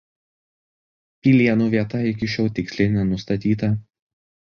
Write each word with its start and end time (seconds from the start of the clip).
Pilėnų 1.27 1.69
vieta 1.75 2.03
iki 2.15 2.33
šiol 2.37 2.53
tiksliai 2.59 2.97
nenustatyta. 2.99 3.75